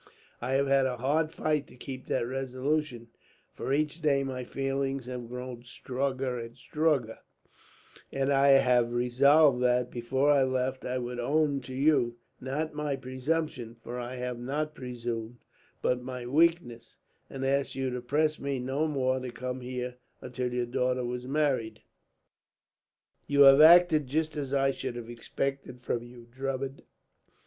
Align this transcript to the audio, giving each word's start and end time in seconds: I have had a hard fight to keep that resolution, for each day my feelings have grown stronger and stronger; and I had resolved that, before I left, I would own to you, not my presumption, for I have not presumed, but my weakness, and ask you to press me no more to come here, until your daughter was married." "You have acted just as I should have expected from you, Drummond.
I 0.41 0.53
have 0.53 0.65
had 0.65 0.87
a 0.87 0.97
hard 0.97 1.31
fight 1.31 1.67
to 1.67 1.75
keep 1.75 2.07
that 2.07 2.25
resolution, 2.25 3.09
for 3.53 3.71
each 3.71 4.01
day 4.01 4.23
my 4.23 4.43
feelings 4.43 5.05
have 5.05 5.29
grown 5.29 5.61
stronger 5.63 6.39
and 6.39 6.57
stronger; 6.57 7.19
and 8.11 8.33
I 8.33 8.47
had 8.47 8.91
resolved 8.91 9.61
that, 9.61 9.91
before 9.91 10.31
I 10.31 10.41
left, 10.41 10.85
I 10.85 10.97
would 10.97 11.19
own 11.19 11.61
to 11.65 11.75
you, 11.75 12.17
not 12.39 12.73
my 12.73 12.95
presumption, 12.95 13.75
for 13.75 13.99
I 13.99 14.15
have 14.15 14.39
not 14.39 14.73
presumed, 14.73 15.37
but 15.83 16.01
my 16.01 16.25
weakness, 16.25 16.95
and 17.29 17.45
ask 17.45 17.75
you 17.75 17.91
to 17.91 18.01
press 18.01 18.39
me 18.39 18.57
no 18.57 18.87
more 18.87 19.19
to 19.19 19.29
come 19.31 19.61
here, 19.61 19.97
until 20.19 20.51
your 20.51 20.65
daughter 20.65 21.05
was 21.05 21.27
married." 21.27 21.81
"You 23.27 23.41
have 23.41 23.61
acted 23.61 24.07
just 24.07 24.35
as 24.35 24.51
I 24.51 24.71
should 24.71 24.95
have 24.95 25.11
expected 25.11 25.79
from 25.79 26.01
you, 26.01 26.25
Drummond. 26.31 26.81